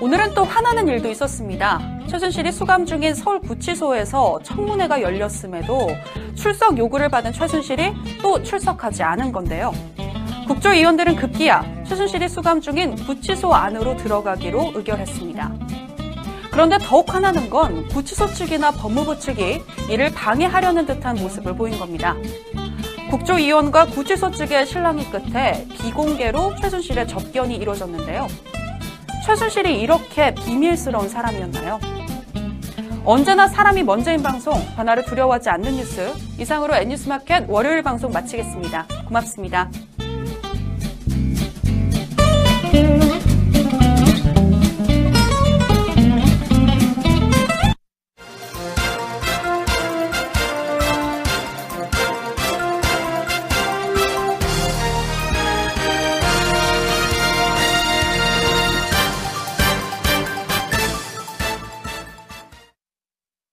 오늘은 0.00 0.32
또 0.32 0.44
화나는 0.44 0.88
일도 0.88 1.10
있었습니다. 1.10 1.78
최순실이 2.08 2.52
수감 2.52 2.86
중인 2.86 3.14
서울구치소에서 3.14 4.40
청문회가 4.42 5.02
열렸음에도 5.02 5.90
출석 6.34 6.78
요구를 6.78 7.10
받은 7.10 7.34
최순실이 7.34 7.92
또 8.22 8.42
출석하지 8.42 9.02
않은 9.02 9.30
건데요. 9.32 9.74
국조위원들은 10.48 11.16
급기야 11.16 11.84
최순실이 11.86 12.30
수감 12.30 12.62
중인 12.62 12.96
구치소 12.96 13.52
안으로 13.52 13.94
들어가기로 13.98 14.72
의결했습니다. 14.74 15.71
그런데 16.52 16.76
더욱 16.78 17.12
화나는 17.12 17.48
건 17.50 17.88
구치소 17.88 18.34
측이나 18.34 18.70
법무부 18.72 19.18
측이 19.18 19.62
이를 19.88 20.12
방해하려는 20.12 20.86
듯한 20.86 21.16
모습을 21.16 21.56
보인 21.56 21.78
겁니다. 21.78 22.14
국조위원과 23.10 23.86
구치소 23.86 24.30
측의 24.30 24.66
신랑이 24.66 25.10
끝에 25.10 25.66
비공개로 25.80 26.56
최순실의 26.60 27.08
접견이 27.08 27.56
이루어졌는데요. 27.56 28.28
최순실이 29.26 29.80
이렇게 29.80 30.34
비밀스러운 30.34 31.08
사람이었나요? 31.08 31.80
언제나 33.04 33.48
사람이 33.48 33.82
먼저인 33.82 34.22
방송, 34.22 34.54
변화를 34.76 35.04
두려워하지 35.04 35.50
않는 35.50 35.76
뉴스. 35.76 36.12
이상으로 36.38 36.74
N뉴스마켓 36.74 37.46
월요일 37.48 37.82
방송 37.82 38.12
마치겠습니다. 38.12 38.86
고맙습니다. 39.06 39.70